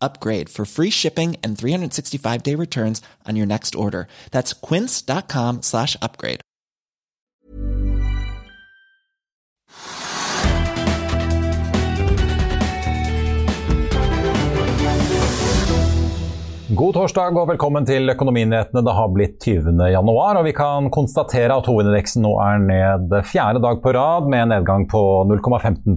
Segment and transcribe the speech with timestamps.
[0.00, 4.06] upgrade for free shipping and 365 day returns on your next order.
[4.30, 6.40] That's quince.com slash upgrade.
[16.78, 18.84] God torsdag og velkommen til Økonominyhetene.
[18.86, 19.80] Det har blitt 20.
[19.90, 24.44] januar, og vi kan konstatere at hovedindeksen nå er ned fjerde dag på rad, med
[24.44, 25.96] en nedgang på 0,15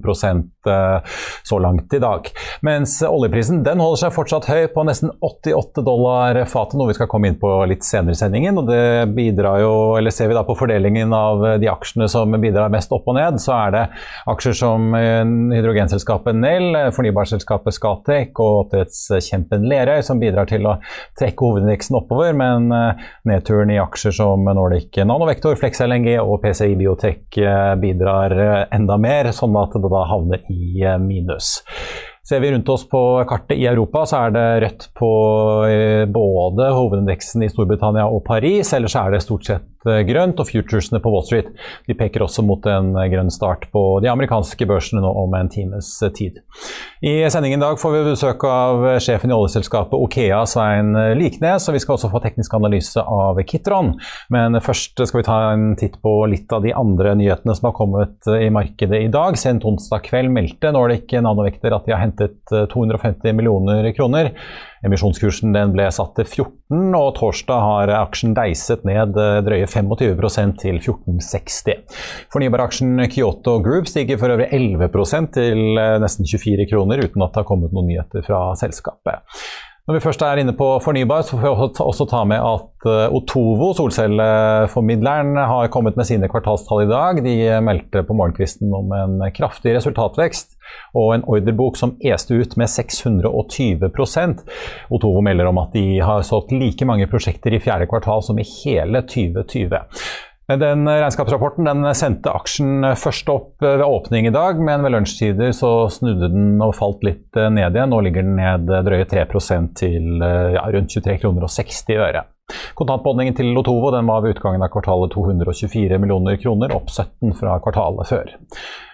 [0.64, 2.28] så langt i dag.
[2.66, 7.10] Mens oljeprisen den holder seg fortsatt høy på nesten 88 dollar fatet, noe vi skal
[7.10, 8.58] komme inn på litt senere i sendingen.
[8.60, 12.70] og det bidrar jo, eller Ser vi da på fordelingen av de aksjene som bidrar
[12.72, 13.82] mest opp og ned, så er det
[14.28, 15.22] aksjer som eh,
[15.56, 20.76] hydrogenselskapet Nell, fornybarselskapet Scatec og oppdrettskjempen Lerøy som bidrar til å
[21.18, 26.76] trekke hovedindeksen oppover, men eh, nedturen i aksjer som Nordic Nanovektor, Flex LNG og PCI
[26.80, 30.51] Biotech eh, bidrar eh, enda mer, sånn at det da havner i
[31.02, 31.60] minus.
[32.22, 35.12] Ser vi rundt oss på kartet i Europa, så er det rødt på
[36.14, 38.70] både hovedindeksen i Storbritannia og Paris.
[38.76, 41.50] Ellers er det stort sett Eh, grønt, og futuresene på Wall Street
[41.88, 45.50] de peker også mot en eh, grønn start på de amerikanske børsene nå om en
[45.52, 46.40] times eh, tid.
[47.02, 51.76] I sendingen i dag får vi besøk av sjefen i oljeselskapet Okea, Svein Liknes, og
[51.76, 53.94] vi skal også få teknisk analyse av Kitron.
[54.32, 57.76] Men først skal vi ta en titt på litt av de andre nyhetene som har
[57.76, 59.38] kommet i markedet i dag.
[59.40, 64.30] Sent onsdag kveld meldte Nordic Nanovekter at de har hentet 250 millioner kroner.
[64.86, 69.14] Emisjonskursen ble satt til 14, og torsdag har aksjen deiset ned
[69.46, 71.98] drøye 25% til 1460.
[72.34, 74.90] Fornybaraksjen Kyoto Group stiger for øvrig 11
[75.34, 79.22] til eh, nesten 24 kroner, uten at det har kommet noen nyheter fra selskapet.
[79.82, 81.48] Når vi først er inne på fornybar, så får vi
[81.82, 87.18] også ta med at eh, Otovo, solcelleformidleren, har kommet med sine kvartalstall i dag.
[87.24, 87.34] De
[87.66, 90.54] meldte på morgenkvisten om en kraftig resultatvekst
[90.94, 94.46] og en ordrebok som este ut med 620%
[94.94, 98.46] Otovo melder om at de har solgt like mange prosjekter i fjerde kvartal som i
[98.62, 99.82] hele 2020.
[100.60, 105.70] Den regnskapsrapporten den sendte aksjen først opp ved åpning i dag, men ved lunsjtider så
[105.92, 107.92] snudde den og falt litt ned igjen.
[107.92, 109.24] Nå ligger den ned drøye 3
[109.78, 112.24] til ja, rundt 23 kroner og 60 øre.
[112.78, 117.58] Kontantbeholdningen til Lotovo den var ved utgangen av kvartalet 224 millioner kroner, opp 17 fra
[117.62, 118.34] kvartalet før.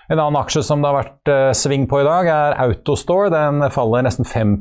[0.08, 3.28] En annen aksje som det har vært uh, sving på i dag, er Autostore.
[3.28, 4.54] Den faller nesten 5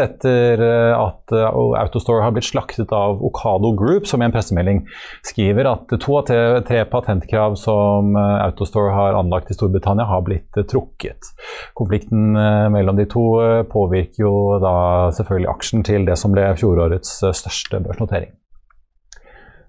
[0.00, 4.80] etter uh, at uh, Autostore har blitt slaktet av Okado Group, som i en pressemelding
[5.28, 6.24] skriver at to av
[6.64, 11.34] tre patentkrav som Autostore har anlagt i Storbritannia, har blitt trukket.
[11.76, 12.32] Konflikten
[12.72, 13.28] mellom de to
[13.68, 14.74] påvirker jo da
[15.18, 18.32] selvfølgelig aksjen til det som ble fjorårets største børsnotering.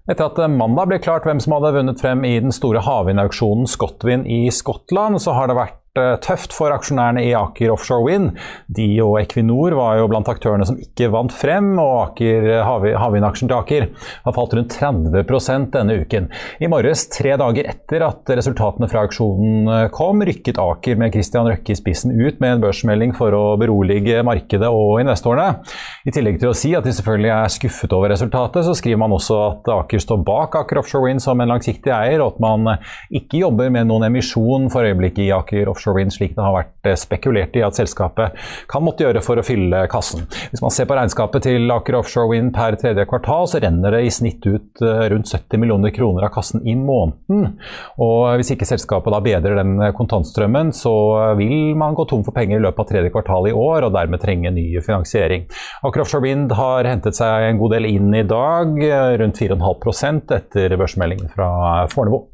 [0.08, 4.28] Etter at mandag ble klart hvem som hadde vunnet frem i den store havvindauksjonen Scotwind
[4.30, 8.36] i Skottland, så har det vært tøft for aksjonærene i Aker Offshore Wind.
[8.70, 13.50] De og Equinor var jo blant aktørene som ikke vant frem, og Aker, eh, havvindaksjen
[13.50, 13.86] til Aker
[14.24, 16.28] har falt rundt 30% denne uken.
[16.62, 21.50] I morges, tre dager etter at resultatene fra auksjonen eh, kom, rykket Aker med Christian
[21.50, 25.58] Røkke i spissen ut med en børsmelding for å berolige markedet og investorene.
[26.06, 29.16] I tillegg til å si at de selvfølgelig er skuffet over resultatet, så skriver man
[29.18, 32.76] også at Aker står bak Aker Offshore Wind som en langsiktig eier, og at man
[33.10, 36.54] ikke jobber med noen emisjon for øyeblikket i Aker Offshore offshore wind, slik det har
[36.54, 38.36] vært eh, spekulert i at selskapet
[38.70, 40.26] kan måtte gjøre for å fylle kassen.
[40.52, 44.02] Hvis man ser på regnskapet til Aker Offshore Wind per tredje kvartal, så renner det
[44.04, 47.56] i snitt ut eh, rundt 70 millioner kroner av kassen i måneden.
[48.02, 50.94] Og hvis ikke selskapet da bedrer den kontantstrømmen, så
[51.40, 54.22] vil man gå tom for penger i løpet av tredje kvartal i år, og dermed
[54.22, 55.46] trenge ny finansiering.
[55.86, 60.36] Aker Offshore Wind har hentet seg en god del inn i dag, eh, rundt 4,5%
[60.36, 61.50] etter børsmeldingen fra
[61.90, 62.29] Fornebu.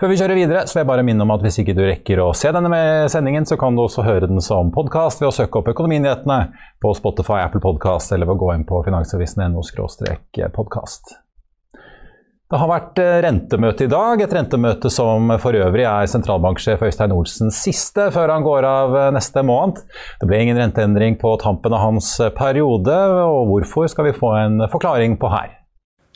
[0.00, 2.22] Før vi kjører videre, så vil jeg bare minne om at hvis ikke du rekker
[2.24, 2.82] å se denne
[3.12, 6.38] sendingen, så kan du også høre den som podkast ved å søke opp Økonominyhetene
[6.82, 9.62] på Spotify, Apple Podkast eller ved å gå inn på finansavisen.no
[10.56, 11.18] podkast.
[12.52, 17.14] Det har vært eh, rentemøte i dag, et rentemøte som for øvrig er sentralbanksjef Øystein
[17.16, 19.80] Olsens siste før han går av eh, neste måned.
[20.20, 24.34] Det ble ingen renteendring på tampen av hans eh, periode, og hvorfor skal vi få
[24.42, 25.61] en forklaring på her.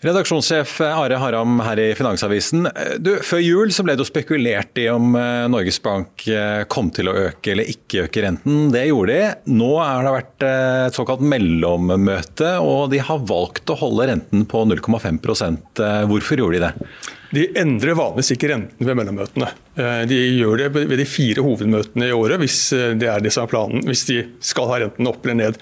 [0.07, 2.69] Redaksjonssjef Are Haram her i Finansavisen.
[3.03, 6.93] Du, før jul så ble det jo spekulert i om eh, Norges Bank eh, kom
[6.95, 8.69] til å øke eller ikke øke renten.
[8.75, 9.57] Det gjorde de.
[9.57, 14.47] Nå har det vært eh, et såkalt mellommøte, og de har valgt å holde renten
[14.47, 16.93] på 0,5% Hvorfor gjorde de det?
[17.35, 19.51] De endrer vanligvis ikke renten ved mellommøtene.
[20.07, 22.61] De gjør det ved de fire hovedmøtene i året, hvis
[23.01, 23.83] det er det som er planen.
[23.89, 25.59] Hvis de skal ha renten opp eller ned.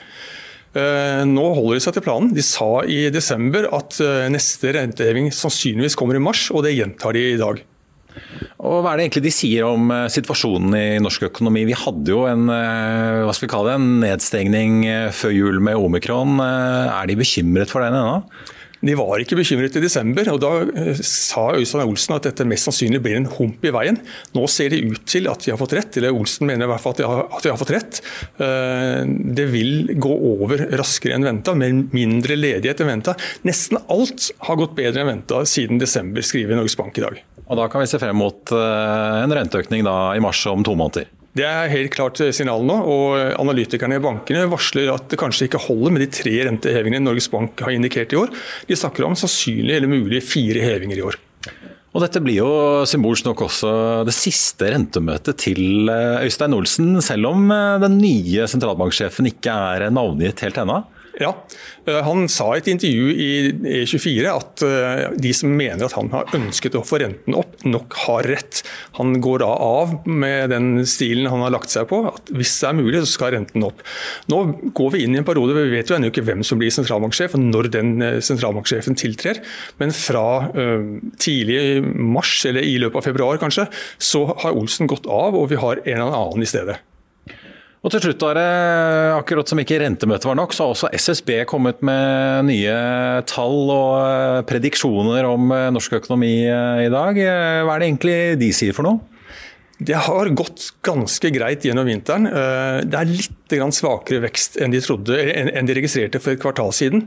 [0.75, 2.32] Eh, nå holder de seg til planen.
[2.35, 7.15] De sa i desember at eh, neste renteheving sannsynligvis kommer i mars, og det gjentar
[7.15, 7.62] de i dag.
[8.65, 11.62] Og Hva er det egentlig de sier om eh, situasjonen i norsk økonomi?
[11.71, 14.82] Vi hadde jo en, hva skal vi kalle det, en nedstengning
[15.15, 16.41] før jul med omikron.
[16.43, 18.19] Er de bekymret for den ennå?
[18.85, 22.69] De var ikke bekymret i desember, og da eh, sa Øystein Olsen at dette mest
[22.69, 23.99] sannsynlig blir en hump i veien.
[24.37, 26.85] Nå ser det ut til at de har fått rett, eller Olsen mener i hvert
[26.85, 28.01] fall at de har, at de har fått rett.
[28.45, 29.01] Eh,
[29.41, 33.17] det vil gå over raskere enn venta, med mindre ledighet enn venta.
[33.49, 37.21] Nesten alt har gått bedre enn venta siden desember, skriver Norges Bank i dag.
[37.45, 41.09] Og Da kan vi se frem mot eh, en renteøkning i mars om to måneder?
[41.35, 42.77] Det er helt klart signalet nå.
[42.79, 47.27] og Analytikerne i bankene varsler at det kanskje ikke holder med de tre rentehevingene Norges
[47.33, 48.31] Bank har indikert i år.
[48.69, 51.19] De snakker om sannsynlig eller mulig fire hevinger i år.
[51.95, 52.51] Og Dette blir jo
[52.91, 53.73] symbolsk nok også
[54.07, 59.87] det siste rentemøtet til eh, Øystein Olsen, selv om eh, den nye sentralbanksjefen ikke er
[59.95, 60.81] navngitt helt ennå?
[61.20, 61.31] Ja,
[61.87, 63.28] eh, Han sa i et intervju i
[63.84, 67.94] E24 at eh, de som mener at han har ønsket å få renten opp, nok
[68.05, 68.62] har rett.
[68.99, 72.70] Han går da av med den stilen han har lagt seg på, at hvis det
[72.70, 73.84] er mulig, så skal renten opp.
[74.32, 74.40] Nå
[74.75, 77.37] går vi inn i en periode vi vet jo ennå ikke hvem som blir sentralbanksjef,
[77.38, 79.43] og når den eh, sentralbanksjefen tiltrer.
[79.78, 80.25] Men fra
[81.20, 83.66] tidlig mars, eller i løpet av februar kanskje,
[84.02, 86.81] så har Olsen gått av, og vi har en eller annen i stedet.
[87.85, 88.43] Og til slutt, Are,
[89.19, 92.77] akkurat som ikke rentemøtet var nok, så har også SSB kommet med nye
[93.29, 97.21] tall og eh, prediksjoner om eh, norsk økonomi eh, i dag.
[97.21, 99.03] Hva er det egentlig de sier for noe?
[99.85, 102.29] Det har gått ganske greit gjennom vinteren.
[102.87, 107.03] Det er litt svakere vekst enn de, trodde, enn de registrerte for et kvartal siden.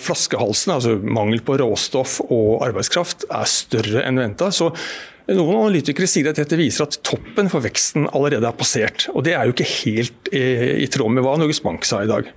[0.00, 4.52] Flaskehalsen, altså mangel på råstoff og arbeidskraft, er større enn venta.
[4.54, 4.70] Så
[5.30, 9.08] noen analytikere sier at dette viser at toppen for veksten allerede er passert.
[9.14, 12.10] og Det er jo ikke helt eh, i tråd med hva Norges Bank sa i
[12.10, 12.30] dag.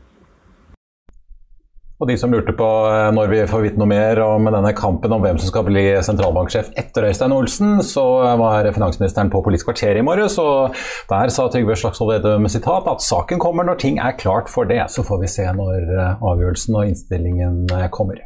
[1.95, 5.15] Og de som lurte på eh, når vi får vite noe mer om denne kampen
[5.15, 8.03] om hvem som skal bli sentralbanksjef etter Øystein Olsen, så
[8.41, 10.75] var finansministeren på Politisk kvarter i morges, og
[11.09, 14.83] der sa Trygve Slagsvold Vedum sitat at saken kommer når ting er klart for det.
[14.91, 17.65] Så får vi se når eh, avgjørelsen og innstillingen
[17.95, 18.21] kommer.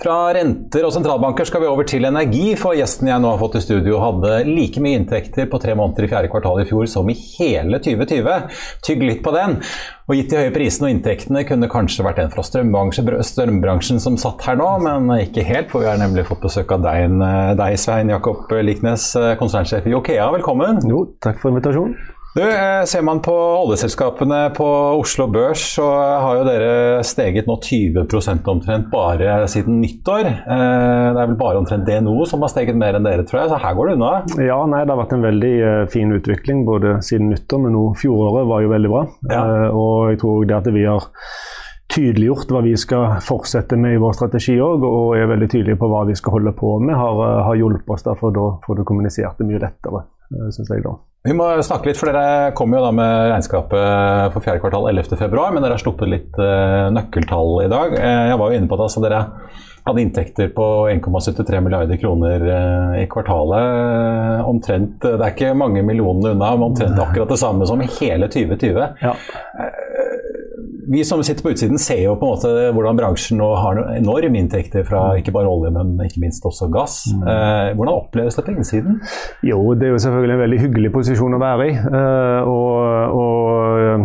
[0.00, 3.56] Fra renter og sentralbanker skal vi over til energi, for gjesten jeg nå har fått
[3.58, 7.10] i studio hadde like mye inntekter på tre måneder i fjerde kvartal i fjor som
[7.10, 8.60] i hele 2020.
[8.86, 9.58] Tygg litt på den.
[10.06, 14.46] Og gitt de høye prisene og inntektene kunne kanskje vært en fra strømbransjen som satt
[14.46, 17.18] her nå, men ikke helt, for vi har nemlig fått besøk av deg,
[17.58, 19.10] deg Svein Jakob Liknes,
[19.42, 20.30] konsernsjef i Okea.
[20.38, 20.82] Velkommen.
[20.86, 21.98] Jo, takk for invitasjonen.
[22.34, 24.66] Du, eh, Ser man på oljeselskapene på
[25.00, 25.86] Oslo Børs, så
[26.22, 26.74] har jo dere
[27.06, 30.28] steget nå 20% omtrent bare siden nyttår.
[30.30, 33.50] Eh, det er vel bare omtrent DNO som har steget mer enn dere, tror jeg,
[33.50, 34.12] så her går det unna?
[34.46, 37.84] Ja, nei, det har vært en veldig eh, fin utvikling både siden nyttår, men nå
[37.98, 39.04] fjoråret var jo veldig bra.
[39.34, 39.42] Ja.
[39.74, 41.10] Og jeg tror det at vi har
[41.90, 45.90] tydeliggjort hva vi skal fortsette med i vår strategi òg, og er veldig tydelige på
[45.90, 48.06] hva vi skal holde på med, har, har hjulpet oss.
[48.06, 50.06] Derfor da får du kommunisert det mye lettere,
[50.54, 50.86] syns jeg.
[50.86, 50.94] da.
[51.20, 55.26] Vi må snakke litt, for Dere kom jo da med regnskapet for fjerde kvartal 11.2,
[55.52, 57.92] men dere har sluppet litt uh, nøkkeltall i dag.
[57.92, 59.18] Uh, jeg var jo inne på det, altså dere
[59.84, 64.46] hadde inntekter på 1,73 milliarder kroner uh, i kvartalet.
[64.48, 69.04] omtrent, Det er ikke mange millionene unna, men omtrent akkurat det samme som hele 2020.
[69.04, 69.14] Ja
[70.90, 74.40] vi som sitter på utsiden, ser jo på en måte hvordan bransjen nå har enorme
[74.40, 75.20] inntekter fra mm.
[75.20, 77.04] ikke bare olje, men ikke minst også gass.
[77.14, 77.22] Mm.
[77.30, 78.98] Eh, hvordan oppleves det på innsiden?
[79.46, 81.76] Jo, det er jo selvfølgelig en veldig hyggelig posisjon å være i.
[81.78, 82.74] Eh, og,
[83.20, 83.39] og,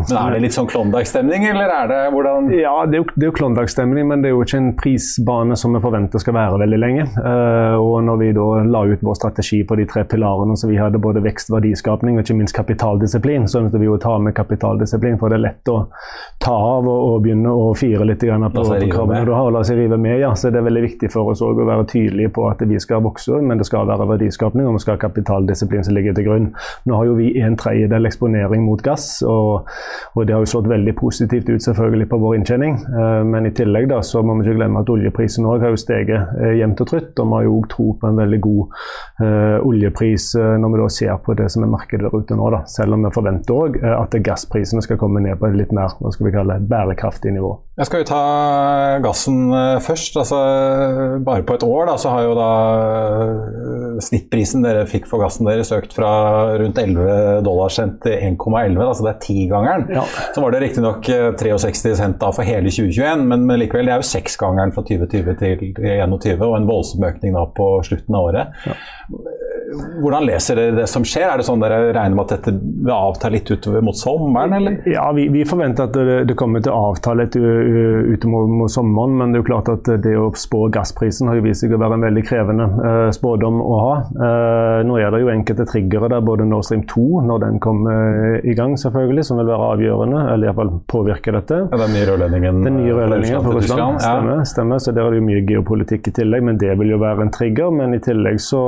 [0.03, 3.29] men Er det litt sånn Klondyke-stemning, eller er det hvordan Ja, det er jo, det
[3.31, 6.81] jo Klondyke-stemning, men det er jo ikke en prisbane som vi forventer skal være veldig
[6.81, 7.07] lenge.
[7.17, 10.79] Uh, og når vi da la ut vår strategi på de tre pilarene, så vi
[10.79, 15.19] hadde både vekst, verdiskapning og ikke minst kapitaldisiplin, så ønsket vi å ta med kapitaldisiplin,
[15.21, 15.81] for det er lett å
[16.43, 19.55] ta av av og, og begynne å fire litt på, på kravene du har, og
[19.55, 20.17] la seg rive med.
[20.21, 20.33] Ja.
[20.37, 23.39] Så det er veldig viktig for oss å være tydelige på at vi skal vokse,
[23.41, 26.49] men det skal være verdiskapning og vi skal ha kapitaldisiplin som ligger til grunn.
[26.85, 29.69] Nå har jo vi en tredjedel eksponering mot gass, og
[30.15, 32.77] og det har jo slått veldig positivt ut selvfølgelig på vår inntjening.
[33.27, 36.35] Men i tillegg da, så må vi ikke glemme at oljeprisen òg har jo steget
[36.59, 37.11] jevnt og trutt.
[37.19, 38.63] Og vi har jo òg tro på en veldig god
[39.65, 42.49] oljepris når vi da ser på det som er markedet der ute nå.
[42.55, 42.63] Da.
[42.71, 46.13] Selv om vi forventer òg at gassprisene skal komme ned på et litt mer hva
[46.13, 47.53] skal vi kalle, bærekraftig nivå.
[47.75, 48.23] Jeg skal jo ta
[49.03, 49.51] gassen
[49.83, 50.15] først.
[50.21, 50.39] altså
[51.25, 52.51] Bare på et år da, så har jo da
[54.05, 56.11] snittprisen dere fikk for gassen deres økt fra
[56.59, 59.74] rundt 11 dollar cent til 1,11, altså det er tigangeren.
[59.95, 60.03] Ja.
[60.35, 63.95] Så var det riktignok 63 eh, cent da for hele 2021, men, men likevel det
[63.95, 68.29] er jo seksgangeren fra 2020 til 2021 og en voldsom økning da på slutten av
[68.29, 68.61] året.
[68.65, 68.77] Ja.
[70.01, 71.27] Hvordan leser dere det som skjer?
[71.29, 74.77] Er det sånn dere regner med at dette vil avta litt utover mot sommeren, eller?
[74.89, 79.15] Ja, vi, vi forventer at det, det, kommer til å avta litt utover mot sommeren,
[79.19, 81.81] men det er jo klart at det å spå gassprisen har jo vist seg å
[81.81, 83.93] være en veldig krevende uh, spådom å ha.
[84.11, 88.39] Uh, nå er det jo enkelte triggere der, både Nord Stream 2, når den kommer
[88.45, 91.63] i gang, selvfølgelig, som vil være avgjørende, eller iallfall påvirke dette.
[91.71, 93.99] Ja, den nye rørledningen den nye rørledningen fra Russland, ja.
[93.99, 94.79] stemmer, stemmer.
[94.79, 97.33] Så der er det jo mye geopolitikk i tillegg, men det vil jo være en
[97.33, 97.73] trigger.
[97.75, 98.63] Men i tillegg så,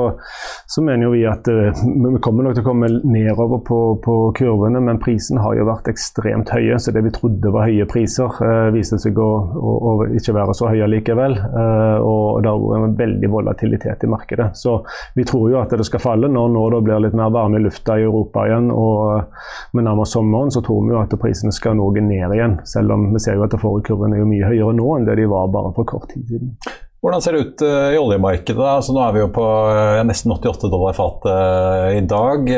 [0.66, 1.82] så mener jo vi at uh,
[2.14, 5.90] vi kommer nok til å komme nedover på, på, kurvene, men prisen har jo vært
[5.92, 6.78] ekstremt høye.
[6.80, 10.56] Så det vi trodde var høye priser, uh, viste seg å, å, å, ikke være
[10.56, 11.36] så høye likevel.
[11.38, 14.50] Uh, og det har vært veldig volatilitet i markedet.
[14.58, 14.80] Så
[15.18, 16.32] vi tror jo at det skal falle.
[16.32, 20.08] Når når det blir litt mer varme i lufta i Europa igjen og med nærmere
[20.08, 22.58] sommeren, så tror vi jo at prisene skal noe ned igjen.
[22.68, 25.18] Selv om vi ser jo at forrige kurven er jo mye høyere nå enn det
[25.20, 26.54] de var bare for kort tid siden.
[26.98, 28.58] Hvordan ser det ut uh, i oljemarkedet?
[28.58, 32.50] Altså, nå er vi jo på uh, nesten 88 dollar fatet uh, i dag.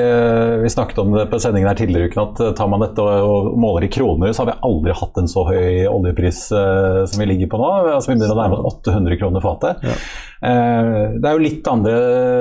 [0.63, 3.85] vi snakket om det på sendingen her tidligere uken at tar man dette og, måler
[3.85, 7.61] i kroner, så har vi aldri hatt en så høy oljepris som vi ligger på
[7.61, 7.69] nå.
[7.93, 9.85] Altså, vi begynner å nærme oss 800 kroner fatet.
[9.85, 9.99] Ja.
[10.41, 11.95] det er jo litt andre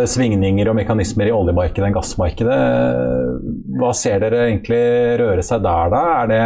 [0.07, 2.59] svingninger og mekanismer i oljemarkedet enn gassmarkedet.
[3.79, 4.83] Hva ser dere egentlig
[5.19, 6.03] røre seg der, da?
[6.21, 6.43] Er det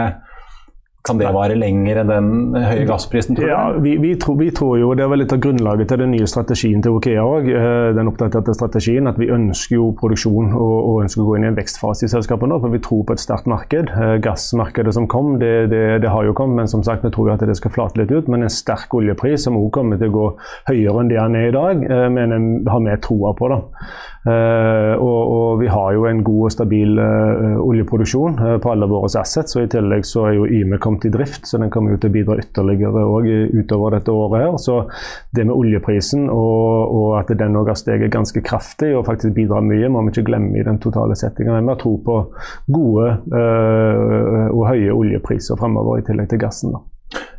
[1.03, 2.27] kan det vare lenger enn den
[2.63, 3.51] høye gassprisen, tror du?
[3.51, 6.27] Ja, vi, vi, tror, vi, tror, jo, Det vel litt av grunnlaget til den nye
[6.31, 7.50] strategien til Okea òg.
[7.51, 9.10] Eh, den oppdaterte strategien.
[9.12, 12.13] At vi ønsker jo produksjon og, og, ønsker å gå inn i en vekstfase i
[12.13, 12.62] selskapet nå.
[12.63, 13.91] For vi tror på et sterkt marked.
[13.91, 16.62] Eh, gassmarkedet som kom, det, det, det, har jo kommet.
[16.62, 18.31] Men som sagt, vi tror jo at det skal flate litt ut.
[18.31, 20.29] Men en sterk oljepris som òg kommer til å gå
[20.72, 23.51] høyere enn det den er i dag, eh, mener har vi troa på.
[23.51, 23.62] da.
[24.24, 27.00] Og, og, vi har jo en god og stabil
[27.60, 29.57] oljeproduksjon på alle våre assets.
[29.57, 32.12] Og i tillegg så er jo Yme kommet i drift, så den kommer jo til
[32.12, 33.03] å bidra ytterligere
[33.53, 34.41] utover dette året.
[34.43, 34.57] her.
[34.57, 34.77] Så
[35.31, 39.65] det med oljeprisen og, og at den òg har steget ganske kraftig og faktisk bidrar
[39.65, 41.59] mye, må vi ikke glemme i den totale settinga.
[41.59, 42.19] Vi har tro på
[42.73, 43.09] gode
[44.53, 46.73] og høye oljepriser fremover, i tillegg til gassen.
[46.75, 46.83] da.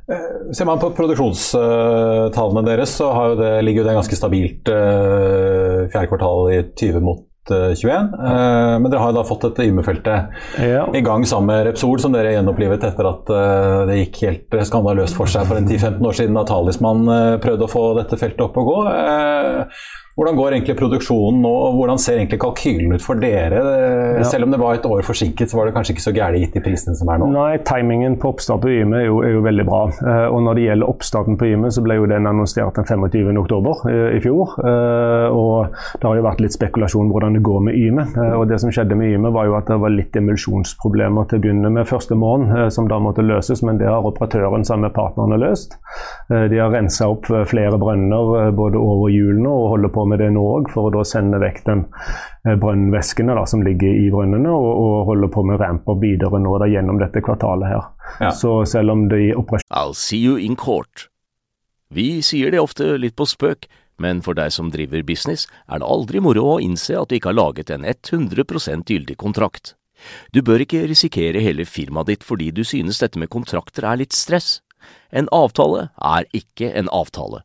[0.04, 6.11] Eh, ser man på produksjonstallene deres, så det, ligger jo det ganske stabilt uh, fjerde
[6.11, 8.15] kvartal i 20 mot 21.
[8.15, 10.87] Uh, eh, men dere har jo da fått dette Yme-feltet ja.
[10.95, 15.19] i gang sammen med Repsol, som dere gjenopplivet etter at uh, det gikk helt skandaløst
[15.19, 17.05] for seg for en 10-15 år siden da Talisman
[17.43, 18.79] prøvde å få dette feltet opp og gå.
[20.14, 23.59] Hvordan går egentlig produksjonen nå, og hvordan ser egentlig kalkylen ut for dere?
[24.21, 24.26] Ja.
[24.30, 26.54] Selv om det var et år forsinket, så var det kanskje ikke så gærent gitt
[26.54, 27.33] de prisene som er nå?
[27.35, 29.80] Nei, timingen på oppstart på Yme er jo, er jo veldig bra.
[29.99, 33.40] Uh, og når det gjelder oppstarten på Yme, så ble jo den annonsert den 25.10
[33.42, 34.54] oktober i fjor.
[34.62, 38.06] Uh, og det har jo vært litt spekulasjon hvordan det går med Yme.
[38.38, 41.47] Og det som skjedde med Yme, var jo at det var litt emulsjonsproblemer til å
[41.49, 45.40] begynne med første morgen, som da måtte løses, men det har operatøren sammen med partnerne
[45.42, 45.75] løst.
[46.30, 50.42] de har rensa opp flere brønner både over hjulene og holder på med det nå
[50.58, 51.84] òg, for å da sende vekk den
[52.46, 56.70] eh, brønnvæskene som ligger i brønnene, og, og holder på med ramper videre nå da,
[56.70, 57.88] gjennom dette kvartalet her.
[58.20, 58.34] Ja.
[58.34, 61.08] Så selv om det er operasjon I'll see you in court.
[61.94, 63.68] Vi sier det ofte litt på spøk,
[64.02, 67.30] men for deg som driver business, er det aldri moro å innse at du ikke
[67.30, 69.75] har laget en 100 gyldig kontrakt.
[70.34, 74.12] Du bør ikke risikere hele firmaet ditt fordi du synes dette med kontrakter er litt
[74.12, 74.61] stress.
[75.14, 77.44] En avtale er ikke en avtale.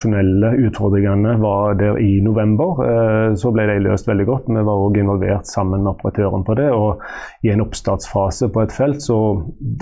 [0.00, 2.80] operasjonelle utfordringene var der i november.
[2.84, 4.48] Eh, så ble de løst veldig godt.
[4.48, 6.70] Vi var òg involvert sammen med operatøren på det.
[6.72, 7.00] Og
[7.44, 9.18] i en oppstartsfase på et felt så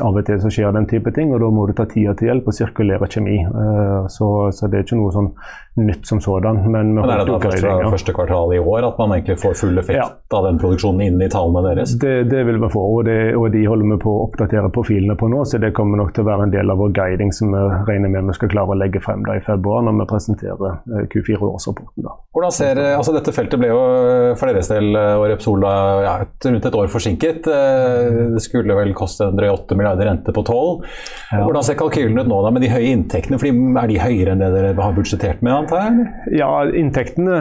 [0.02, 2.32] av og til så skjer den type ting, og da må du ta tida til
[2.32, 3.38] hjelp og sirkulere kjemi.
[3.44, 5.32] Eh, så, så, det er ikke noe sånn
[5.78, 6.64] nytt som sådan.
[6.66, 9.54] Men, men er det da først fra første kvartal i år at man egentlig får
[9.60, 10.08] full effekt ja.
[10.34, 11.94] av den produksjonen inn i tallene deres?
[12.02, 15.14] Det, det vil vi få, og, det, og, de holder vi på å oppdatere profilene
[15.18, 15.44] på nå.
[15.46, 18.10] Så det kommer nok til å være en del av vår guiding som vi regner
[18.10, 19.86] med vi skal klare å legge frem da i februar.
[19.86, 22.06] når vi presentere eh, Q4-årsrapporten.
[22.34, 25.72] Hvordan ser, eh, altså Dette feltet ble jo eh, for deres del og Repsola
[26.04, 26.14] ja,
[26.48, 27.48] rundt et år forsinket.
[27.48, 30.86] Det skulle vel koste drøye 8 milliarder rente på 12.
[31.32, 33.38] Hvordan ser kalkylen ut nå da med de høye inntektene?
[33.40, 35.54] Fordi Er de høyere enn det dere har budsjettert med?
[35.58, 36.06] antar jeg?
[36.38, 37.38] Ja, inntektene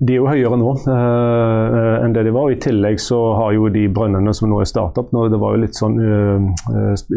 [0.00, 2.50] de er jo høyere nå enn det de var.
[2.52, 5.62] I tillegg så har jo de brønnene som nå er startet opp Det var jo
[5.64, 5.98] litt sånn,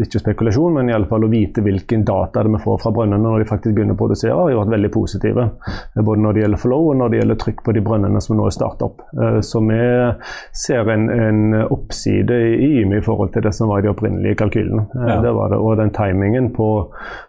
[0.04, 3.22] ikke spekulasjon, men i alle fall å vite hvilken data det vi får fra brønnene
[3.24, 5.48] når de faktisk begynner å produsere, har vært veldig positive.
[5.96, 8.46] Både når det gjelder flow og når det gjelder trykk på de brønnene som nå
[8.46, 9.02] er startet opp.
[9.16, 9.80] Eh, så vi
[10.62, 14.38] ser en, en oppside i Yme i forhold til det som var i de opprinnelige
[14.42, 14.86] kalkylene.
[14.94, 15.18] Eh, ja.
[15.24, 15.60] Det var det.
[15.60, 16.70] Og den timingen på,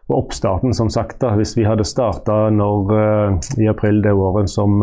[0.07, 4.81] på oppstarten, som sagt, da, hvis vi hadde starta eh, i april det året som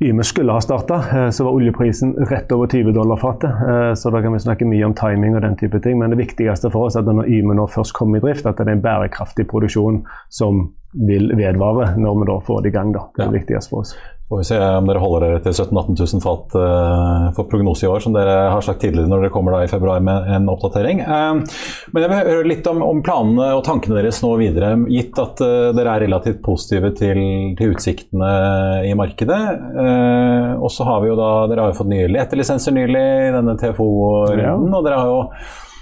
[0.00, 0.96] Yme skulle ha starta,
[1.34, 3.98] så var oljeprisen rett over 20 dollar fatet.
[4.00, 5.98] Så da kan vi snakke mye om timing og den type ting.
[6.00, 8.56] Men det viktigste for oss er at når Yme nå først kommer i drift, at
[8.56, 10.00] det er en bærekraftig produksjon
[10.32, 10.59] som
[10.92, 12.94] vil vedvare når vi da får det i gang.
[12.96, 13.06] Da.
[13.14, 13.36] Det er ja.
[13.40, 13.94] viktigste for oss.
[14.30, 17.82] Får vi se om dere holder dere til 17 000-18 000 fat uh, for prognose
[17.82, 20.44] i år, som dere har sagt tidligere når dere kommer da i februar med en
[20.52, 21.00] oppdatering.
[21.02, 21.40] Uh,
[21.90, 24.68] men jeg vil høre litt om, om, planene og tankene deres nå videre.
[24.86, 27.18] Gitt at uh, dere er relativt positive til,
[27.58, 28.30] til utsiktene
[28.86, 29.40] i markedet.
[30.62, 33.56] og så har vi jo da, Dere har jo fått nye letelisenser nylig i denne
[33.58, 34.46] TFO-runden.
[34.46, 34.54] Ja.
[34.78, 35.18] og dere har jo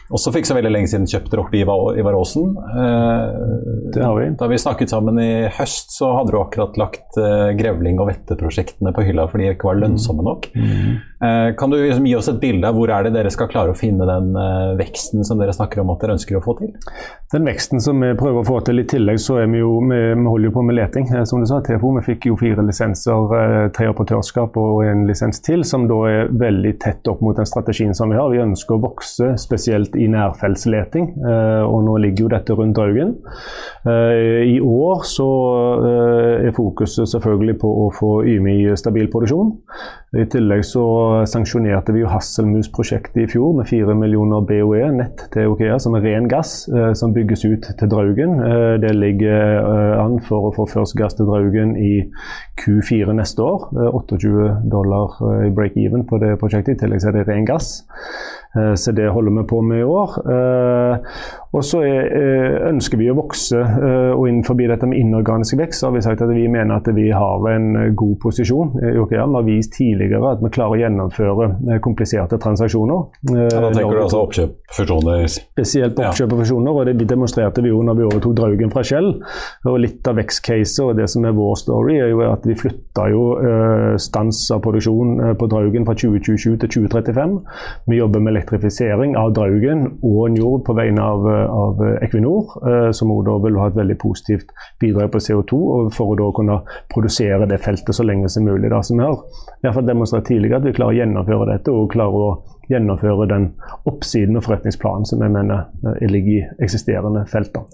[0.08, 2.54] også for ikke så veldig lenge siden kjøpt dere opp i Ivar Aasen.
[2.56, 4.28] Eh, det har vi.
[4.40, 8.94] Da vi snakket sammen i høst, så hadde du akkurat lagt eh, grevling- og vetteprosjektene
[8.96, 10.48] på hylla fordi de ikke var lønnsomme nok.
[10.56, 10.96] Mm.
[11.28, 13.74] Eh, kan du liksom gi oss et bilde av hvor er det dere skal klare
[13.74, 14.30] å finne den
[14.78, 16.72] veksten som dere snakker om at dere ønsker å få til?
[17.34, 20.00] Den veksten som vi prøver å få til i tillegg, så er vi jo vi,
[20.24, 21.08] holder jo på med leting.
[21.28, 25.66] Som du sa, TFO vi fikk jo fire lisenser, tre operatørskap og en lisens til,
[25.68, 28.30] som da er veldig tett opp mot den strategien som vi har.
[28.32, 31.10] Vi ønsker å vokse spesielt i nærfeltsleting,
[31.68, 33.14] og nå ligger jo dette rundt Draugen.
[33.84, 35.28] I år så
[36.44, 39.54] er fokuset selvfølgelig på å få YMI stabil produksjon.
[40.16, 40.82] I tillegg så
[41.28, 46.06] sanksjonerte vi jo Hasselmus-prosjektet i fjor med 4 millioner BOE nett til OKEA, som er
[46.06, 48.38] ren gass eh, som bygges ut til Draugen.
[48.40, 51.92] Eh, det ligger eh, an for å få først gass til Draugen i
[52.62, 53.68] Q4 neste år.
[53.92, 56.78] 28 dollar i break-even på det prosjektet.
[56.78, 57.82] I tillegg så er det ren gass.
[58.56, 60.16] Eh, så det holder vi på med i år.
[60.34, 61.18] Eh,
[61.56, 65.94] og så eh, ønsker vi å vokse, og innenfor dette med inorganisk vekst så har
[65.96, 68.74] vi sagt at vi mener at vi har en god posisjon.
[68.78, 73.06] Vi har vist tidligere at vi klarer å gjennomføre kompliserte transaksjoner.
[73.32, 75.24] Ja, da tenker du altså oppkjøp, fusjoner?
[75.32, 78.84] Spesielt på oppkjøp og fusjoner, og det demonstrerte vi jo når vi overtok Draugen fra
[78.84, 79.10] Shell.
[79.68, 83.08] Og litt av vekstcaset og det som er vår story, er jo at vi flytta
[83.14, 83.24] jo
[84.02, 87.38] stans av produksjon på Draugen fra 2027 til 2035.
[87.88, 93.12] Vi jobber med elektrifisering av Draugen og Njord på vegne av, av Equinor, eh, som
[93.14, 96.60] også vil ha et veldig positivt bidrag på CO2, og for å da kunne
[96.92, 98.70] produsere det feltet så lenge som mulig.
[98.72, 101.74] Da, som vi har i hvert fall demonstrert tidligere at vi klarer å gjennomføre dette
[101.74, 102.30] og klarer å
[102.68, 103.46] gjennomføre den
[103.88, 107.64] oppsiden og forretningsplanen som jeg mener eh, ligger i eksisterende felter.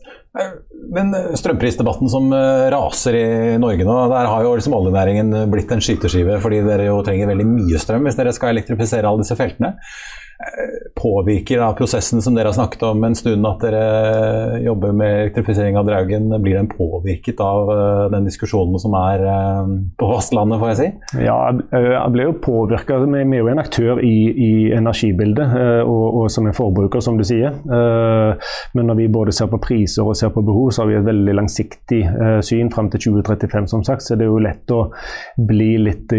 [0.94, 3.28] Men strømprisdebatten som eh, raser i
[3.62, 7.48] Norge nå, der har jo liksom oljenæringen blitt en skyteskive fordi dere jo trenger veldig
[7.48, 9.74] mye strøm hvis dere skal elektrifisere alle disse feltene
[10.94, 15.76] påvirker da prosessen som dere har snakket om en stund, at dere jobber med elektrifisering
[15.78, 16.30] av Draugen?
[16.42, 20.88] Blir den påvirket av eh, den diskusjonen som er eh, på fastlandet, får jeg si?
[21.26, 21.38] Ja,
[21.74, 23.00] jeg ble jo påvirka.
[23.04, 27.18] Vi er jo en aktør i, i energibildet, eh, og, og, som en forbruker, som
[27.18, 27.54] du sier.
[28.74, 31.06] Men når vi både ser på priser og ser på behov, så har vi et
[31.06, 32.00] veldig langsiktig
[32.46, 34.04] syn fram til 2035, som sagt.
[34.06, 34.86] Så det er jo lett å
[35.48, 36.12] bli litt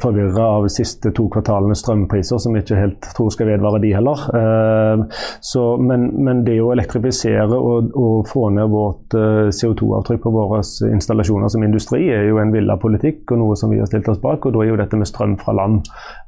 [0.00, 4.22] forvirra av de siste to kvartalenes strømpriser, som ikke helt tror skal vedvare, de heller.
[4.36, 5.04] Eh,
[5.40, 10.62] så, men, men, det å elektrifisere og, og få ned vårt eh, CO2-avtrykk på våre
[10.90, 14.22] installasjoner som industri, er jo en villa politikk og noe som vi har stilt oss
[14.22, 14.46] bak.
[14.46, 15.82] og Da er jo dette med strøm fra land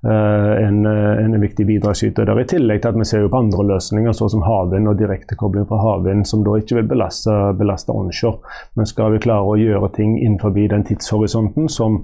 [0.07, 2.42] eh, en, en viktig bidragsyter der.
[2.42, 5.68] I tillegg til at vi ser jo på andre løsninger, så som havvind og direktekobling
[5.70, 8.42] fra havvind, som da ikke vil belaste, belaste onshore.
[8.79, 12.03] Men skal vi klare å gjøre ting innenfor den tidshorisonten som,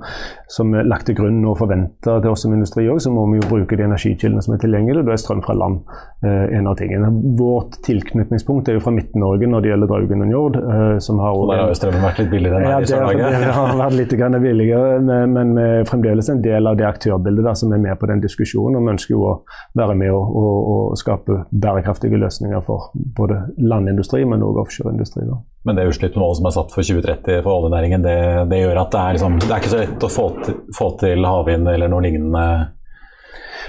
[0.51, 3.40] som er lagt til grunn og forventa til oss som industri òg, så må vi
[3.40, 5.05] jo bruke de energikildene ressursene som er tilgjengelige.
[5.07, 5.81] Da er strøm fra land
[6.22, 7.11] eh, en av tingene.
[7.38, 10.59] Vårt tilknytningspunkt er jo fra Midt-Norge når det gjelder Draugen og Njord.
[10.59, 13.18] Eh, som har og der har jo strømmen vært litt billigere enn her i Sør-Norge?
[13.18, 16.87] Ja, det har vært litt billigere, men, men vi er fremdeles en del av det
[16.88, 18.79] aktørbildet der som er med på den diskusjonen.
[18.79, 19.35] Og vi ønsker jo å
[19.79, 25.27] være med og, og, og skape bærekraftige løsninger for både landindustri, men også offshoreindustri.
[25.29, 25.38] Da.
[25.66, 29.01] Men det utslippsmålet som er satt for 2030 for oljenæringen, det, det gjør at det
[29.01, 32.05] er, liksom, det er ikke så lett å få til, få til havvind eller noe
[32.07, 32.44] lignende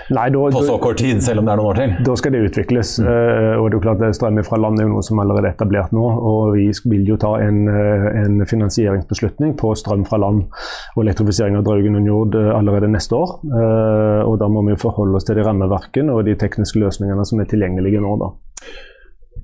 [0.09, 1.93] Nei, da, på så kort tid, selv om det er noen år til?
[2.07, 2.95] Da skal det utvikles.
[3.01, 3.09] Mm.
[3.09, 5.55] Uh, og det er jo klart Strøm fra land er jo noe som allerede er
[5.55, 6.05] etablert nå.
[6.31, 10.45] Og vi vil jo ta en, uh, en finansieringsbeslutning på strøm fra land
[10.95, 13.37] og elektrifisering av Draugen og Njord uh, allerede neste år.
[13.49, 17.49] og da må vi forholde oss til de rammeverkene og de tekniske løsningene som er
[17.49, 18.15] tilgjengelige nå.
[18.21, 18.31] da.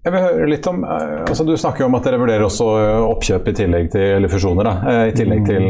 [0.06, 2.66] Jeg vil høre litt om, eh, altså Du snakker jo om at dere vurderer også
[2.78, 4.68] eh, oppkjøp i tillegg til eller fusjoner.
[4.68, 5.66] Da, eh, I tillegg til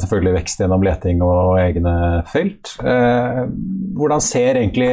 [0.00, 1.92] selvfølgelig vekst gjennom leting og egne
[2.30, 2.72] felt.
[2.80, 4.88] Hvordan ser egentlig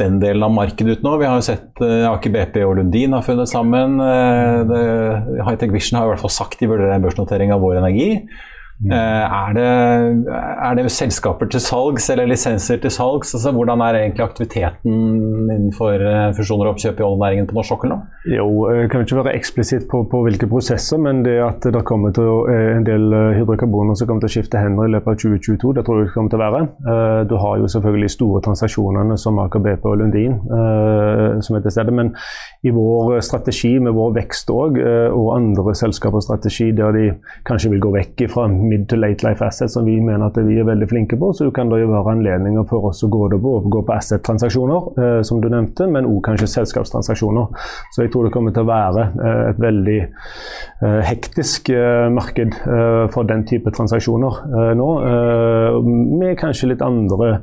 [0.00, 1.18] den delen av markedet ut nå?
[1.20, 4.00] Vi har jo sett Aker BP og Lundin har funnet sammen.
[4.00, 8.24] Hightech Vision har i hvert fall sagt de vurderer en børsnotering av Vår Energi.
[8.82, 8.90] Mm.
[8.90, 9.66] Eh, er det,
[10.34, 13.30] er det, selskaper til salgs eller lisenser til salgs?
[13.36, 14.96] Altså, hvordan er egentlig aktiviteten
[15.52, 17.98] innenfor eh, fusjoner og oppkjøp i oljenæringen på norsk sokkel nå?
[18.32, 22.14] Jo, jeg kan ikke være eksplisitt på, på, hvilke prosesser, men det at det kommer
[22.16, 23.06] til å, en del
[23.38, 26.16] hydrokarboner som kommer til å skifte hender i løpet av 2022, det tror jeg det
[26.16, 26.62] kommer til å være.
[27.30, 30.38] Du har jo selvfølgelig store transaksjonene som Aker BP og Lundin
[31.42, 32.12] som er til stede, men
[32.66, 34.78] i vår strategi med vår vekst òg,
[35.14, 37.06] og andre selskapers strategi der de
[37.48, 40.58] kanskje vil gå vekk fra mid to late life assets som vi mener at vi
[40.60, 41.32] er veldig flinke på.
[41.36, 45.20] Så kan det jo være anledninger for oss å gå, på, gå på asset-transaksjoner, eh,
[45.26, 47.68] som du nevnte, men òg kanskje selskapstransaksjoner.
[47.94, 52.58] Så jeg tror det kommer til å være eh, et veldig eh, hektisk eh, marked
[52.62, 54.40] eh, for den type transaksjoner
[54.76, 54.88] nå,
[55.82, 57.36] med kanskje litt andre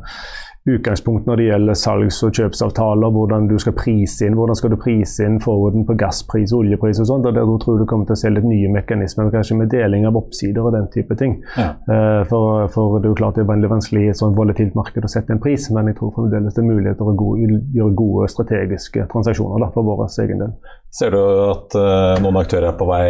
[0.75, 4.77] utgangspunkt når det gjelder salgs- og kjøpsavtaler, hvordan du skal prise inn hvordan skal du
[4.81, 7.27] prise inn forwarden på gasspris oljepris og sånt.
[7.27, 10.07] og Der tror jeg du kommer til å se litt nye mekanismer, kanskje med deling
[10.09, 11.39] av oppsider og den type ting.
[11.57, 11.71] Ja.
[11.89, 14.77] Uh, for, for, det er jo klart det er veldig vanskelig i et sånt volatilt
[14.77, 17.97] marked å sette en pris, men jeg tror fremdeles det er muligheter å gode, gjøre
[17.97, 20.53] gode strategiske transaksjoner da, for vår egen del.
[20.93, 23.03] Ser du at uh, noen aktører er på vei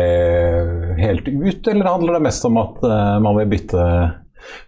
[1.00, 3.86] helt ut, eller handler det mest om at uh, man vil bytte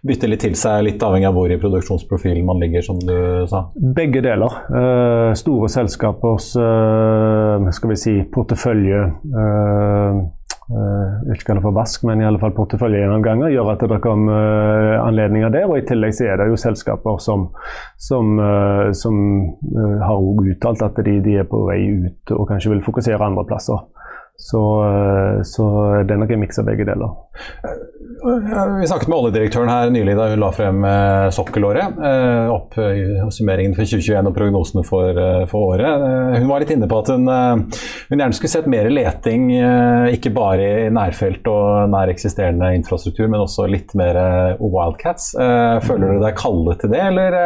[0.06, 3.16] bytte litt til seg, litt avhengig av hvor i produksjonsprofilen man ligger, som du
[3.50, 3.66] sa?
[3.74, 4.60] Begge deler.
[4.68, 9.02] Eh, store selskapers eh, skal vi si, portefølje
[9.42, 10.22] eh,
[10.70, 14.36] uh, ikke kalle det for vask, men i alle fall porteføljegjennomganger gjør at det kommer
[14.36, 15.68] uh, anledninger der.
[15.70, 17.48] Og i tillegg så er det jo selskaper som,
[18.00, 19.18] som, uh, som
[20.02, 23.82] har uttalt at de, de, er på vei ut og kanskje vil fokusere andre plasser.
[24.38, 24.60] Så,
[25.46, 25.64] så
[26.02, 27.12] det er nok en miks av begge deler.
[28.22, 31.96] Vi snakket med oljedirektøren her nylig da hun la frem eh, sokkelåret.
[32.06, 32.76] Eh, opp
[33.34, 36.04] summeringen for 2021 og prognosene for, eh, for året.
[36.36, 39.50] Hun var litt inne på at hun, hun, gjerne skulle sett mer leting,
[40.14, 44.18] ikke bare i nærfelt og nær eksisterende infrastruktur, men også litt mer
[44.62, 45.32] wildcats.
[45.86, 47.38] Føler du deg kallet til det, eller?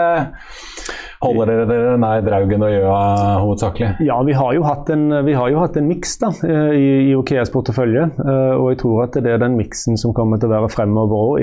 [1.23, 2.99] Holder dere dere nær Draugen og Gjøa
[3.43, 3.89] hovedsakelig?
[4.05, 8.11] Ja, vi har jo hatt en, en miks i, i OKS portefølje.
[8.59, 11.41] Og jeg tror at det er den miksen som kommer til å være fremover òg.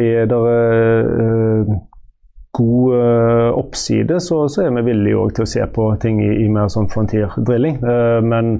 [2.55, 6.49] God uh, oppside, så, så, er vi villige til å se på ting i, i
[6.53, 7.79] mer sånn frontier-drilling.
[7.81, 8.59] Uh, men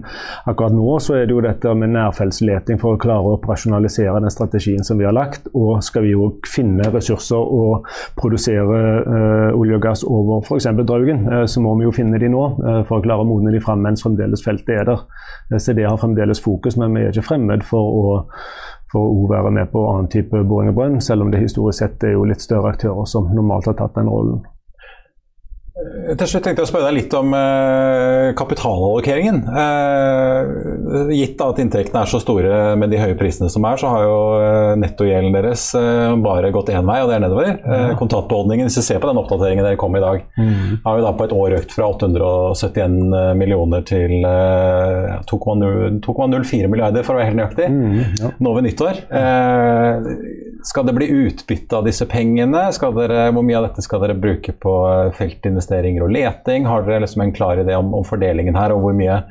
[0.49, 4.33] akkurat nå så er det jo dette med nærfeltsleting for å klare å operasjonalisere den
[4.33, 5.45] strategien som vi har lagt.
[5.53, 7.85] Og skal vi jo finne ressurser og
[8.17, 10.71] produsere uh, olje og gass over f.eks.
[10.81, 12.41] Draugen, så må vi jo finne de nå
[12.89, 15.05] for å klare å modne de fram mens fremdeles feltet er der.
[15.61, 18.21] så det har fremdeles fokus, men vi er ikke fremmed for å
[18.93, 22.05] for å være med på annen type boring og brønn, selv om det historisk sett
[22.05, 24.43] er jo litt større aktører som normalt har tatt den rollen.
[25.73, 29.39] Til slutt tenkte jeg å spørre deg litt om eh, kapitalallokeringen.
[29.57, 30.51] Eh,
[31.17, 34.19] gitt at inntektene er så store med de høye prisene som er, så har jo
[34.37, 35.63] eh, nettogjelden deres
[36.21, 37.49] bare gått én vei, og det er nedover.
[37.57, 40.85] Eh, kontantbeholdningen, hvis vi ser på den oppdateringen dere kom i dag, mm.
[40.85, 43.01] har jo da på et år økt fra 871
[43.41, 44.13] millioner til
[45.33, 48.35] 2,04 milliarder, for å være helt nøyaktig, mm, ja.
[48.45, 49.01] nå ved nyttår.
[50.63, 52.65] Skal det bli utbytte av disse pengene?
[52.93, 54.75] Dere, hvor mye av dette skal dere bruke på
[55.17, 56.05] feltinvesteringer?
[56.05, 56.67] og leting?
[56.69, 59.21] Har dere liksom en klar idé om, om, fordelingen her, og hvor mye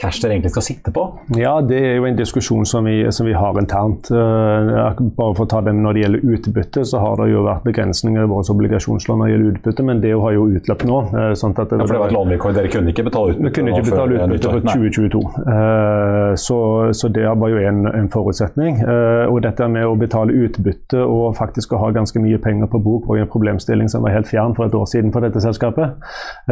[0.00, 1.04] cash dere egentlig skal sitte på?
[1.38, 4.10] Ja, det er jo en diskusjon som vi, som vi har internt.
[4.10, 7.64] Uh, bare for å ta den Når det gjelder utbytte, så har det jo vært
[7.68, 11.00] begrensninger i våre obligasjonslån når det gjelder utbytte, men det har jo utløpt nå.
[11.14, 13.48] Uh, sånn at det, ja, for det var et lånevilkår, dere kunne ikke betale utbytte?
[13.48, 15.24] Vi kunne ikke betale utbytte for 2022.
[15.38, 16.58] Uh, så,
[16.92, 18.80] så, det var jo en, en forutsetning.
[18.84, 23.08] og dette med å betale utbytte og faktisk å ha ganske mye penger på bok
[23.08, 25.96] var en problemstilling som var helt fjern for et år siden for dette selskapet.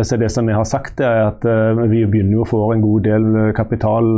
[0.03, 1.45] så det som vi har sagt er at
[1.91, 4.09] vi begynner å få en god del kapital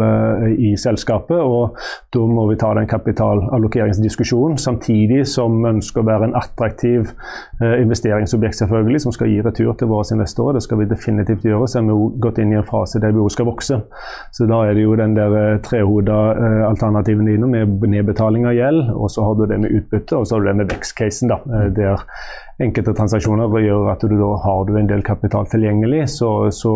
[0.59, 1.79] i selskapet, og
[2.15, 7.13] da må vi ta den kapitalallokeringsdiskusjonen samtidig som vi ønsker å være en attraktiv
[7.61, 10.59] investeringsobjekt selvfølgelig, som skal gi retur til våre investorer.
[10.59, 11.69] Det skal vi definitivt gjøre.
[11.69, 13.81] Så har vi gått inn i en fase der vi også skal vokse.
[14.35, 16.19] Så da er det jo den der trehoda
[16.69, 20.35] alternativen dine med nedbetaling av gjeld, og så har du det med utbytte, og så
[20.35, 21.41] har du det med vekstcasen, da,
[21.75, 22.05] der
[22.63, 26.75] enkelte transaksjoner gjør at du da har du en del kapital tilgjengelig, så, så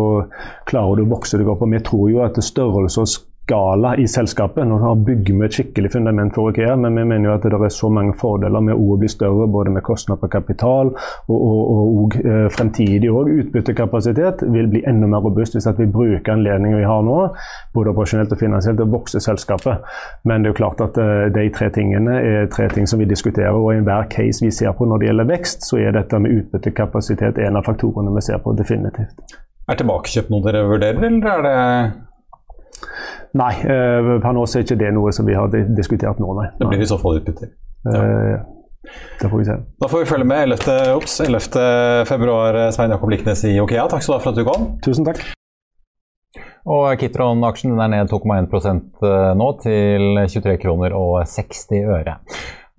[0.69, 1.63] klarer du å vokse deg opp.
[1.63, 3.11] Og vi tror jo at størrelse og
[3.49, 4.67] skala i selskapet.
[4.67, 7.73] Nå bygger vi et skikkelig fundament for Ikea, men vi mener jo at det er
[7.73, 11.89] så mange fordeler med å bli større, både med kostnad på kapital og, og, og
[11.99, 12.15] og
[12.53, 17.17] fremtidig òg utbyttekapasitet vil bli enda mer robust hvis vi bruker anledningen vi har nå,
[17.73, 19.85] både operasjonelt og finansielt, til å vokse selskapet.
[20.29, 23.09] Men det er jo klart at eh, de tre tingene er tre ting som vi
[23.09, 26.21] diskuterer, og i enhver case vi ser på når det gjelder vekst, så er dette
[26.21, 29.39] med utbyttekapasitet en av faktorene vi ser på, definitivt.
[29.69, 31.57] Er tilbakekjøp noe dere vurderer, eller er det
[33.39, 36.47] Nei, uh, per nå er ikke det noe som vi har diskutert nå, nei.
[36.59, 37.51] Det blir i så fall utbytter.
[37.89, 37.99] Ja.
[37.99, 38.55] Uh,
[39.19, 39.57] det får vi se.
[39.83, 40.77] Da får vi følge med 11.
[40.97, 41.59] Ups, 11.
[42.09, 43.89] februar, Svein Jakob Liknes i Okea.
[43.91, 44.71] Takk skal du ha for at du kom.
[44.85, 45.21] Tusen takk.
[46.69, 48.49] Og Kitron-aksjen er ned 2,1
[49.07, 52.19] eh, nå, til 23 kroner og 60 øre.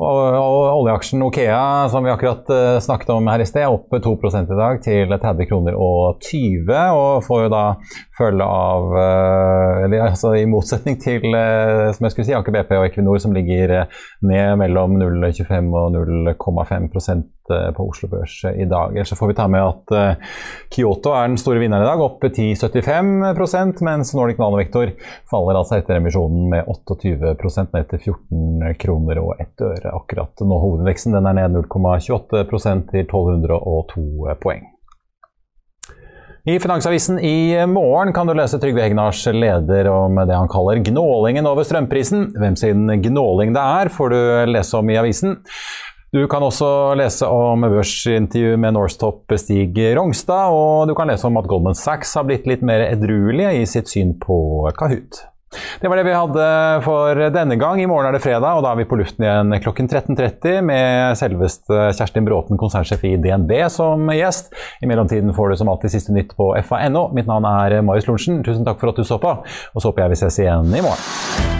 [0.00, 0.18] Og,
[0.80, 4.78] oljeaksjen Okea, som vi akkurat uh, snakket om her i sted, opp 2 i dag
[4.84, 7.64] til 30 kroner og 20, og får jo da
[8.16, 12.72] følge av uh, eller altså I motsetning til uh, som jeg skulle si, Aker BP
[12.78, 13.76] og Equinor, som ligger
[14.24, 16.88] ned mellom 0,25 og 0,5
[17.76, 18.94] på Oslo Børs i dag.
[18.94, 19.94] Ellers får vi ta med at
[20.72, 24.94] Kyoto er den store vinneren i dag, opp 10,75% mens Nordic Nanovektor
[25.30, 30.60] faller altså etter emisjonen med 28% ned til 14 kroner og 1 øre akkurat nå.
[30.64, 32.44] Hovedveksten den er ned 0,28
[32.90, 34.68] til 1202 poeng.
[36.48, 41.46] I Finansavisen i morgen kan du lese Trygve Hegnars leder om det han kaller gnålingen
[41.46, 42.30] over strømprisen.
[42.40, 45.36] Hvem sin gnåling det er, får du lese om i avisen.
[46.11, 46.66] Du kan også
[46.99, 52.16] lese om børsintervju med Norstop Stig Rongstad, og du kan lese om at Goldman Sachs
[52.18, 54.40] har blitt litt mer edruelige i sitt syn på
[54.75, 55.20] Kahoot.
[55.83, 56.49] Det var det vi hadde
[56.83, 57.79] for denne gang.
[57.83, 61.14] I morgen er det fredag, og da er vi på luften igjen klokken 13.30 med
[61.18, 64.51] selveste Kjerstin Bråten, konsernsjef i DNB, som gjest.
[64.83, 67.07] I mellomtiden får du som alltid siste nytt på fa.no.
[67.14, 68.42] Mitt navn er Marius Lorentzen.
[68.46, 70.87] Tusen takk for at du så på, og så håper jeg vi ses igjen i
[70.87, 71.60] morgen.